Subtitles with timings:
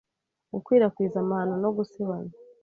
[0.53, 2.35] Gukwirakwiza amahano no gusebanya